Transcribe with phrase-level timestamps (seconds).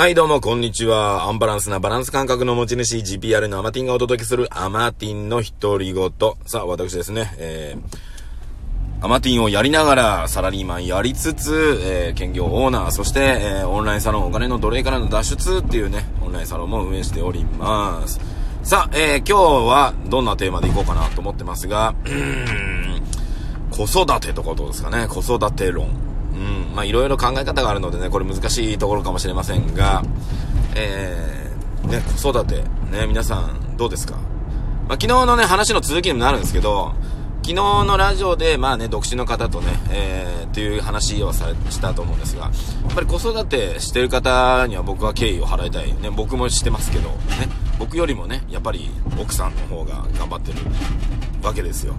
[0.00, 1.24] はい、どうも、こんにちは。
[1.24, 6.10] アンバランスなバランス感覚の持ち主、GPR のアマティンがお届けするアマティンの独り言。
[6.46, 18.18] さあ、私ですね、えー、アマティンをやりながら、サラリーマンやりつつ、えー、兼業オーナー、そして、えー、オンラインサロンお金の奴隷からの脱出っていうね、オンラインサロンも運営しております。
[18.62, 23.02] さあ、えー、今日はどんなテーマでいこうかなと思ってますが、うん、
[23.70, 26.09] 子育てとかどうですかね、子育て論。
[26.32, 30.02] うん、まあいろいろ考え方があるのでね、これ難しいところかもしれませんが、
[30.74, 34.14] えー、ね、子育て、ね、皆さんどうですか？
[34.14, 36.94] まあ昨日のね、話の続きにもなるんですけど、
[37.42, 45.92] 昨日のラジオで、まあね、独身の方とね、えー、っていう話をさしたと思うんですが、やっぱり子育てしてる方には僕は敬意を払いたい。
[46.00, 47.16] ね、僕もしてますけど、ね、
[47.78, 50.58] 僕よりもね、やっぱり奥さんの方が頑張ってる
[51.42, 51.94] わけですよ。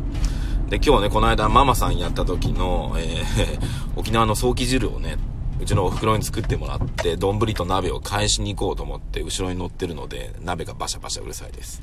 [0.72, 3.60] で、今日ね、この間ママさんやった時の、えー、
[4.00, 5.18] 沖縄の早期汁をね、
[5.60, 11.82] うちのお袋に作ってもらって、丼と鍋を返しに行こうと思って、後ろに乗ってるので、鍋がバシャバシャうるさいです。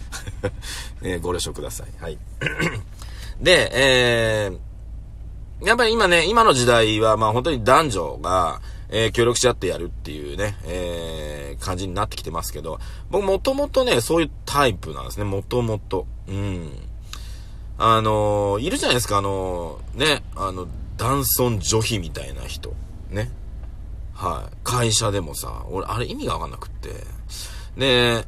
[1.04, 2.02] えご了承ください。
[2.02, 2.16] はい。
[3.42, 16.06] で、えー、やっぱり今ね、今の時代は、まあ本当に男女が、えー、協力し合ってやるっていうね、えー、感じになってきてますけど、僕もともとね、そういうタイプなんですね、もともと。
[16.26, 16.87] うん。
[17.80, 22.74] あのー、いるじゃないですか、あのー、ね、あの、男尊女卑みたいな人。
[23.10, 23.30] ね。
[24.12, 24.56] はい。
[24.64, 26.90] 会社でもさ、俺、あれ意味がわかんなくって。
[27.76, 28.24] で、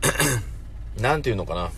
[1.01, 1.71] なんていうのかな。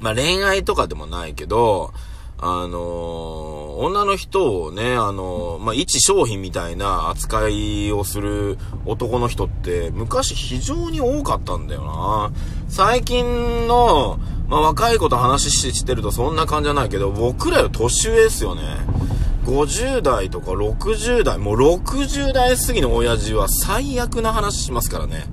[0.00, 1.94] まあ、恋愛とかでもないけど、
[2.36, 12.32] あのー、女の人をね、あのー、まあ、一商品みたいな扱いをする男の人って、昔非常に多かったんだよな。
[12.68, 14.18] 最近の、
[14.50, 18.62] まあ、若い子と話してるとそんな感じじゃないけど、僕らよ年上ですよね。
[19.44, 25.24] 50代とか60代、もう60代過ぎの親父は最悪な話しますからね。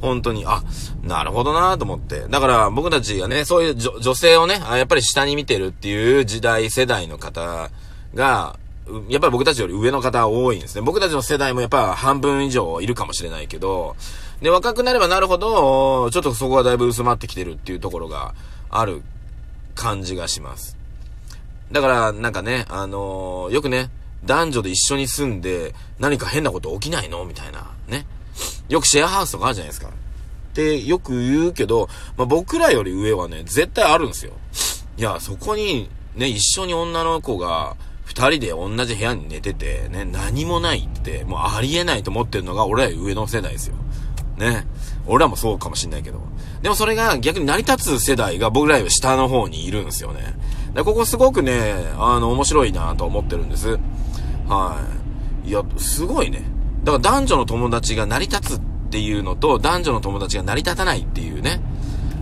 [0.00, 0.62] 本当に、あ、
[1.02, 2.26] なるほどなと思って。
[2.30, 7.68] だから僕たちがね、そういう女性をね、やっぱり下に見てるっていう時代世代の方
[8.14, 8.56] が、
[9.08, 10.82] やっぱり僕たちより上の方多いんですね。
[10.82, 13.96] 僕たちの世代もやっぱ半分以上いるかもしれないけど、
[14.40, 18.34] で、若くなればなるほど、ちょっとそこがだいぶ薄まってきてるっていうところが
[18.70, 19.02] ある
[19.74, 20.76] 感じがします。
[21.70, 23.90] だから、なんかね、あのー、よくね、
[24.24, 27.24] 男女で一緒に住んで何か変なこと起きないの？
[27.24, 28.06] みたいな、ね。
[28.68, 29.88] よくシェアハウスとかあるじゃないですか。
[29.88, 29.90] っ
[30.54, 34.32] てよく言うけど、まあ、僕らより上はね、絶対あるんですよ。
[34.96, 37.76] いや、そこに、ね、一緒に女の子が、
[38.14, 43.76] 二人で同じ部屋に寝てて、ね、何もないって、もうありえないと思ってるのが俺ら上の世代ですよ。
[44.36, 44.66] ね。
[45.06, 46.20] 俺らもそうかもしんないけど。
[46.60, 50.34] でもそれが逆に成り立つ世代が僕らより下の方にいるんですよね。
[50.74, 53.78] で、ここすごくね、あの、面白いなと思ってるんです。
[54.46, 54.86] は
[55.46, 55.48] い。
[55.48, 56.44] いや、すごいね。
[56.84, 61.62] だから男女の友達が成り立つっていうのと、男女の友達が成り立たないっていうね。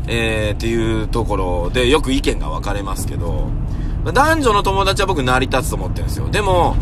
[0.07, 3.49] えー、っていうところでよく意見が分かれますけど、
[4.05, 6.29] 男女の友達は僕成り立つと思ってるんですよ。
[6.29, 6.77] でも、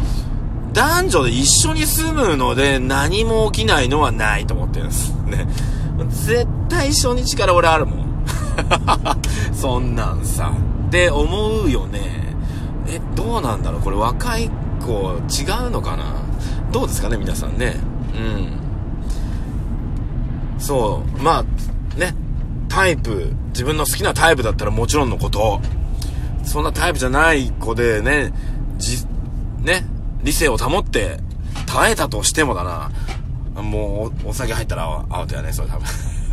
[0.73, 5.13] 男女で一緒に住むので何も起きないのはないと思ってるんです。
[5.27, 5.49] ね。
[6.11, 8.25] 絶対初日から俺あるもん。
[9.53, 10.53] そんなんさ。
[10.87, 12.35] って思うよね。
[12.87, 13.81] え、どうなんだろう？
[13.81, 16.05] これ若い子違うのかな？
[16.73, 17.17] どうですかね？
[17.17, 17.77] 皆さんね。
[18.17, 18.53] うん。
[20.59, 21.23] そう。
[21.23, 21.43] まあ、
[21.99, 22.15] ね。
[22.69, 25.61] タイプ、自分の好きなタイプだったらもちろんのこと。
[26.49, 28.33] そんなタイプじゃない子でね、
[28.79, 29.05] じ、
[29.61, 29.85] ね、
[30.23, 31.19] 理性を保って
[31.67, 32.91] 耐えたとしてもだな。
[33.63, 35.87] もうお、酒入ったらアウトやね、それ多分。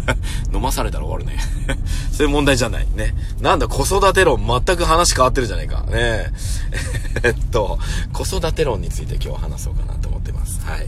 [0.54, 1.42] 飲まされたら終わるね。
[2.14, 2.88] そういう問題じゃない。
[2.96, 3.14] ね。
[3.42, 5.82] なんだ、子育て論、全く話変わってるじゃないか。
[5.82, 6.32] ね
[7.24, 7.80] えっと、
[8.14, 10.62] 子育て論について今日話そうかなと思ってます。
[10.64, 10.88] はい。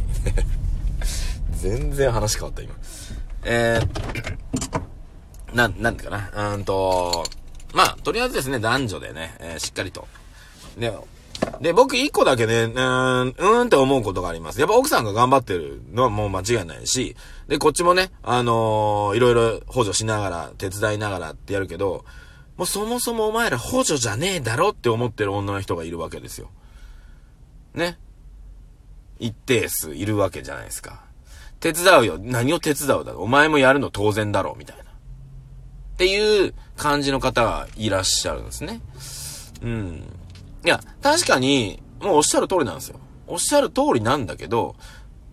[1.60, 2.74] 全然話変わった、今。
[3.44, 6.54] えー、な、なんかな。
[6.54, 7.26] うんと、
[7.78, 10.08] まあ、とりあえずですね、男女でね、えー、しっかりと。
[10.78, 10.92] ね、
[11.62, 14.60] で、僕一個だけね、うーん、うーんって思うことがあります。
[14.60, 17.16] やっぱ奥さんが頑張ってるのはもう間違いないし、
[17.48, 22.04] で、こっちもね、あのー、いろいろ補助しながら、手伝いながらってやるけど、
[22.58, 26.50] もうそもそもお前ら補助じゃねえだろって思ってる女の人がいるわけですよ。
[27.76, 28.00] ね。
[29.20, 31.04] 一定数いるわけじゃないですか。
[31.60, 32.18] 手伝うよ。
[32.20, 33.22] 何を手伝うだろう。
[33.26, 34.87] お前もやるの当然だろう、みたいな。
[35.98, 38.82] っていう感じの方がいらっしゃるんですね。
[39.64, 40.04] うん。
[40.64, 43.00] いや、確かに、もうおっしゃる通りなんですよ。
[43.26, 44.76] おっしゃる通りなんだけど、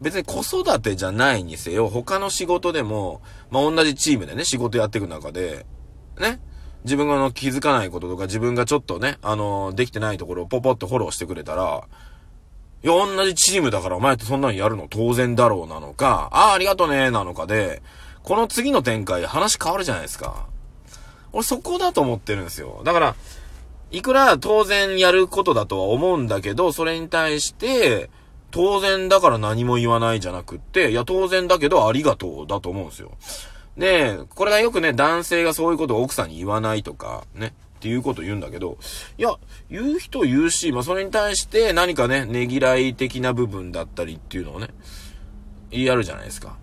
[0.01, 3.21] 別に子育てじゃないにせよ、他の仕事でも、
[3.51, 5.67] まあ、同じチームでね、仕事やっていく中で、
[6.19, 6.41] ね、
[6.85, 11.87] 自分があの気づかないこととか、自分がちょっとね、あの、できてないところをポポッとフォローしてくれたら、
[12.83, 14.87] いや、同じチームだからお前ってそんなのやるの？
[14.89, 17.83] 当然だろうなのか、ああ、ありがとね、なのかで、
[18.23, 20.47] この次の展開話変わるじゃないですか。
[21.35, 22.81] 俺そこだと思ってるんですよ。
[22.85, 23.17] だから、
[23.91, 28.09] いくら当然やることだとは思うんだけど、それに対して、
[28.51, 33.13] 当然だから何も言わないじゃなくって、いや、当然だけどありがとうだと思うんですよ。
[33.77, 38.79] で、これがよくね、男性がそういうことを奥さんに言わないとか、ね、っていうこと言うんだけど、
[39.19, 39.35] いや、
[39.69, 44.69] 言う人言うし、まあ、それに対して何かね、ねぎらい的な部分だったりっていうのをね、
[45.71, 46.57] 言いやるじゃないですか。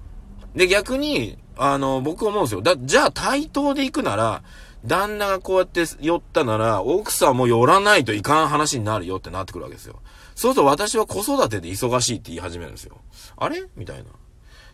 [0.55, 2.61] で、逆に、あの、僕思うんですよ。
[2.61, 4.43] だ、じゃあ対等で行くなら、
[4.85, 9.99] 旦那がこうやって寄ったなら、奥さんも寄らないといかん話になるよってなってくるわけですよ。
[10.35, 12.97] そうすると私は子育てで忙しいって言い始めるんですよ。
[13.37, 13.63] あれ？
[13.75, 14.05] みたいな。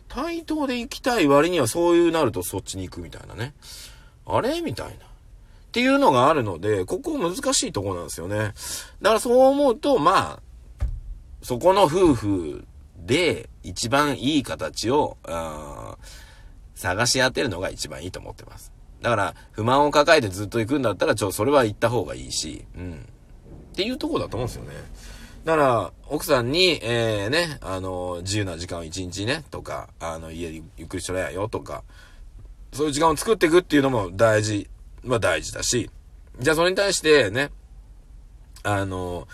[0.08, 3.52] 対等で行きたい割にはそういうなるとそっちに行くみたいなね。
[4.24, 4.62] あれ？
[4.62, 4.92] みたいな。
[4.94, 4.98] っ
[5.70, 8.54] ていうのがあるので、ここ難しいとこなんですよね。
[9.02, 10.86] だからそう思うと、まあ、
[11.42, 12.64] そこの夫婦
[12.96, 15.18] で一番いい形を、
[16.78, 18.72] 探し当てるのが一番いいと思ってます。
[19.02, 23.06] だから、不満を抱えてずっと行くんだったら、ちょ、それは行った方がいいし、うん。
[23.72, 24.70] っていうとこだと思うんですよね。
[25.44, 31.84] だから、奥さんに、えー、ね、あの、自由な時間を一日ね、とか、あの、家でゆっくりしとれやよ、とか、
[32.72, 34.68] そういう時間を作っていくっていうのも大事
[35.04, 35.90] まあ大事だし、
[36.38, 37.50] じゃあそれに対してね、
[38.62, 39.26] あの、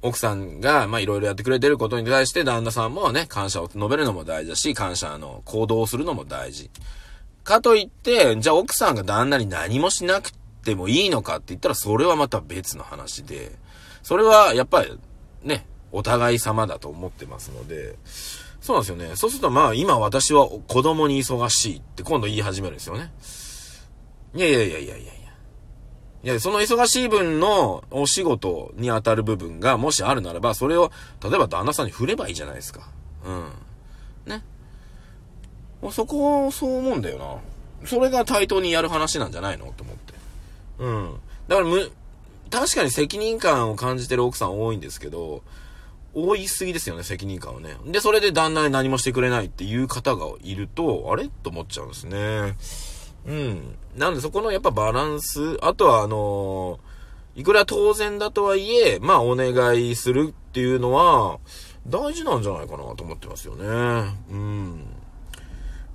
[0.00, 6.70] 奥さんが、まいろいろやってくれてることに対して旦那さんもね、感謝を述べるのも大事だし、感謝の行動をするのも大事。
[7.42, 10.32] かといって、じゃあ奥さんが旦那に何もしなく
[10.64, 13.52] てもいいのかって言ったら、それはまた別の話で、
[14.02, 14.98] それはやっぱり
[15.42, 17.96] ね、お互い様だと思ってますので、
[18.60, 19.16] そうなんですよね。
[19.16, 23.10] そうするとまあ今私は子供に忙しいって今度言い始めるんですよね。
[24.34, 25.12] いやいやいやいやいや
[26.22, 26.40] いや。
[26.40, 30.90] その忙しい分のお仕事に当たる部分がもしあるならば、それを、
[31.22, 32.88] 例えば旦那さんに振ればいいじゃないですか。
[33.24, 33.52] うん。
[34.26, 34.42] ね。
[35.90, 37.86] そこは、そう思うんだよな。
[37.86, 39.72] それが対等にやる話なんじゃないの？
[39.76, 40.14] と思って。
[40.80, 41.14] うん。
[41.46, 41.92] だからむ、
[42.50, 45.42] 確かに責任感を感じてる奥さん多いんですけど、
[46.14, 47.76] 多いすぎですよね、責任感をね。
[47.86, 51.28] で、それで旦那に何もしてくれないっていう方がいると、あれ？
[51.44, 52.56] と思っちゃうんですね。
[53.26, 53.76] うん。
[53.96, 61.38] なんでそこのやっぱバランス、あとはあのー、いくら当然だとはいえ、まあお願いするっていうのは、
[61.86, 63.64] 大事なんじゃないかなと思ってますよね。
[64.30, 64.84] うん。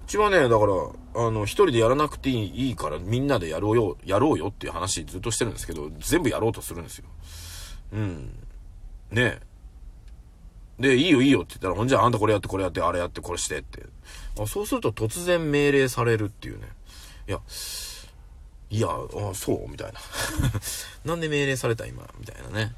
[0.05, 7.05] うちはね、だから、あの、一人でやらなくていいからみんなでやろうよ、やろうよっていう話ずっとしてるんですけど、全部やろうとするんですよ。
[7.93, 8.37] うん。
[9.11, 9.39] ね
[10.79, 13.83] で、いいよいいよって言ったら、ほんじゃああんたこれやってこれやって、あれやってこれしてって。
[14.39, 16.67] あそうすると突然命令されるっていうね。
[17.27, 17.39] いや、
[18.69, 19.69] いや、あそう？
[19.69, 19.99] みたいな。
[21.05, 22.03] なんで命令された今？
[22.19, 22.73] みたいなね。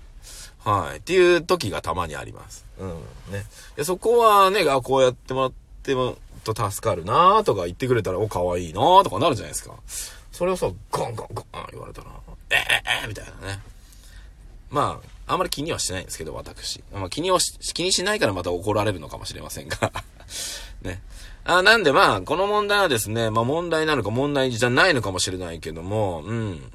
[0.63, 0.97] はい。
[0.97, 2.65] っていう時がたまにあります。
[2.79, 2.89] うん。
[3.31, 3.45] ね。
[3.77, 5.53] いや、そこはね、あ、こうやってもらっ
[5.83, 9.73] ても、と助かるなとか言ってくれたら、お、可愛いなとかなるじゃないですか。
[10.31, 12.07] それをさ、ゴンゴンゴン言われたら、
[12.49, 12.57] えー、
[13.03, 13.59] えー、みたいなね。
[14.69, 16.83] まあ、あんまり気にはしないんですけど、私。
[16.91, 19.91] まあ、気にはし、気にしないからまた怒られるのかもしれませんが
[20.81, 21.01] ね。
[21.47, 26.71] あなんでまあ、この問題はですね、まあ問題なのか問題じゃないのかもしれないけども、うん。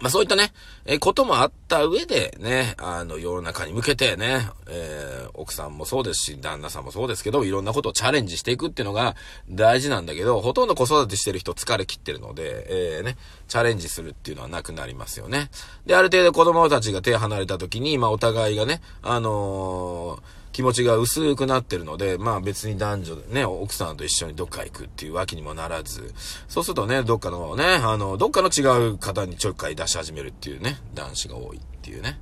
[0.00, 0.52] まあそういったね、
[0.86, 9.16] えこともあった上でね、あの、世の中に向けてね、えー、奥さんもそうですし、旦那さんもそうですけど、いろんなことをチャレンジしていくっていうのが
[9.50, 13.16] 大事なんだけど、ほとんど子育てしてる人疲れ切ってるので、えー、ね、
[13.48, 15.50] チャレンジするっていうのはなくなりますよね。
[15.84, 26.12] で、ある程度子供たちが手離れた時に、まあお互いがね、あのー気持ちが薄くなってるので、まあ別に男女でね、奥さんと一緒にどっか行くっていうわけにもならず、
[26.48, 32.18] そうするとね、どっかのね、あの、どっかの違う方にちょっかい出し始めるっていうね、男子が多いっていうね。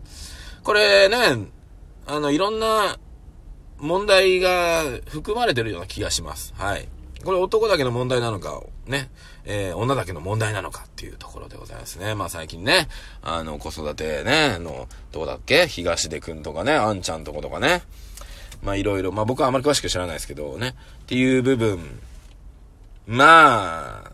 [0.63, 1.47] これね、
[2.07, 2.99] あの、いろんな
[3.79, 6.53] 問題が含まれてるような気がします。
[6.59, 6.87] はい。
[7.25, 9.09] これ男だけの問題なのか、ね、
[9.47, 12.15] えー、女だけの問題なのかっていうところでございますね。
[12.15, 12.89] まあ最近ね、
[13.23, 15.67] あの、子育てね、あの、どうだっけ？
[15.67, 17.81] 東出くんとかね、あんちゃんとことかね、
[18.63, 21.81] まあいろいろ、まあ僕はあまり詳しく知らないですけどね、っていう部分、
[23.07, 24.13] まあ、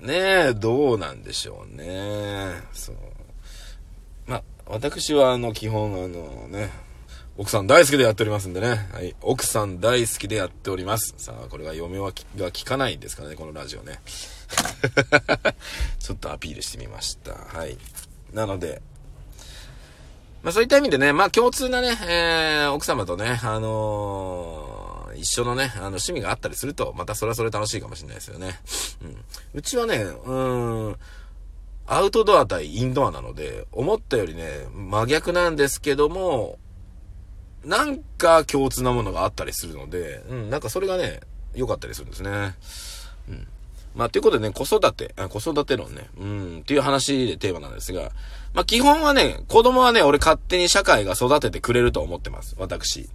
[0.00, 2.62] ねえどうなんでしょうね。
[2.72, 2.96] そう。
[4.26, 6.70] まあ、私はあの、基本あのね、
[7.36, 8.88] 奥さん大好きでやっておりますんでね。
[8.92, 9.14] はい。
[9.20, 11.14] 奥さん大好きでやっております。
[11.16, 14.00] さあ、これは嫁はが聞かないんですからね、このラジオね。
[15.98, 17.34] ちょっとアピールしてみました。
[17.34, 17.76] はい。
[18.32, 18.82] なので、
[20.44, 28.60] まあそういった意味でね、まあ共通なね、えー、奥様とね、あのー、一緒のね、あの趣味があったりすると、またそれはそれ楽しいかもしれないですよね。
[29.02, 29.16] うん。
[29.54, 30.96] うちはね、うーん、
[31.86, 36.58] アウトドア対インドアなので、思ったよりね、真逆なんですけども、
[37.64, 41.20] なんか共通なものがあったりするので、うん、なんかそれがね、
[41.54, 42.54] 良かったりするんですね。
[43.30, 43.48] うん。
[43.94, 48.10] まあ、ということでね、子育て、子育て論ね、うん、っていう話でテーマなんですが、
[48.52, 52.56] まあ、基本はね、子供はね、俺勝手に社会が育ててくれると思ってます。
[52.58, 53.08] 私。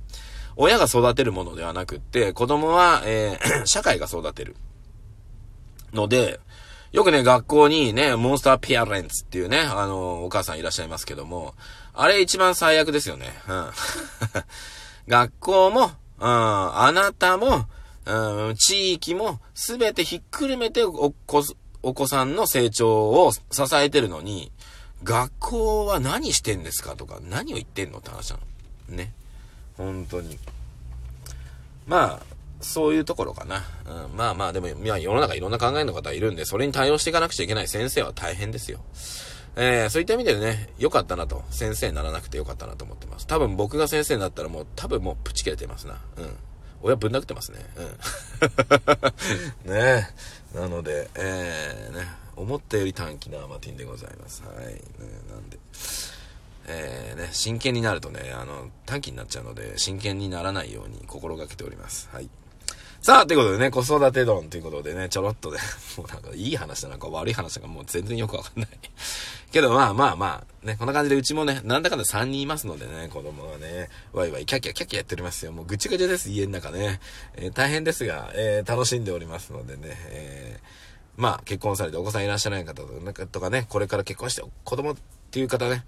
[0.56, 4.56] 親が育てるものではなくって、子供は、えー 社会が育てる。
[5.94, 6.40] ので、
[6.92, 11.54] よくね、学校にね、モンスターペアレンツっていうね、あの、お母さんいらっしゃいますけども、
[11.94, 13.28] あれ一番最悪ですよね。
[13.48, 13.70] うん。
[15.08, 17.68] 学校も、うん、あなたも、
[18.10, 21.44] うん、地域も、すべてひっくるめてお子、
[21.84, 23.42] お子さんの成長を支
[23.76, 24.52] えてるのに、
[25.04, 28.40] 学校は何してんですかとか、何を言ってんのって話な
[28.90, 28.98] の。
[28.98, 29.14] ね。
[29.78, 30.40] 本当に。
[31.88, 33.64] まあ、そういうところかな。
[33.86, 38.80] うん、まあまあ、でも、いや、世の中いろんな考えの方いるんで、それに対応していかなくちゃいけない先生は大変ですよ。
[39.56, 41.44] えー、そういった意味でね、良かったなと。
[41.52, 43.28] 先生にならなくて良かったなと思ってます。
[43.28, 46.00] 多分僕が先生になったらもう、多分もうプチ切れてますな。
[46.18, 46.38] うん。
[46.82, 47.60] 親ぶん殴ってますね。
[49.66, 49.72] うん。
[49.72, 50.10] ね
[50.54, 54.44] なので、えー、ね、思ったより短期なマティンでございます。
[54.44, 54.66] はい。
[54.66, 54.80] ね、
[55.30, 55.58] なんで。
[56.72, 62.10] えー、ね、真剣になるとね、あの、短期になっちゃうので、真剣にならないように心がけております。
[62.12, 62.30] はい。
[63.02, 65.58] さあ、ということでね、子育て論ということでね、ちょろっとね、
[65.98, 68.70] もうなんかいい話だなんか悪い話だかもう全然よくわかんない
[69.52, 75.54] けどまあまあまあ、ね、こんな感じでうちもね、なんだかんだ3人いますのでね、子供がね、ワイワイキャキャキャキャやっておりますよ。
[75.54, 77.00] もうぐちゃぐちゃです、家の中ね。
[77.36, 82.84] えー、大変ですが、えー、楽しんでおりますのでね、えー、まあ結婚されてお子さんいらっしゃらない方
[83.28, 84.96] とかね、これから結婚して子供っ
[85.32, 85.86] ていう方ね、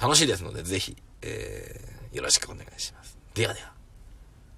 [0.00, 1.80] 楽しいですので、ぜひ、え、
[2.12, 3.16] よろしくお願いします。
[3.34, 3.79] ではでは。